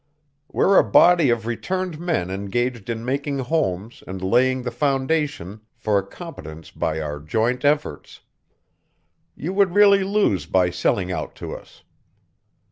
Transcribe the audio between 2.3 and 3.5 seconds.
engaged in making